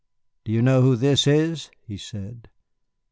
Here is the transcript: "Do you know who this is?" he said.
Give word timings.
"Do 0.45 0.51
you 0.51 0.63
know 0.63 0.81
who 0.81 0.95
this 0.95 1.27
is?" 1.27 1.69
he 1.85 1.95
said. 1.95 2.49